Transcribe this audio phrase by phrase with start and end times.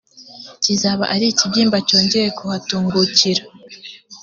[0.63, 3.43] kizaba ari ikibyimba cyongeye kuhatungukira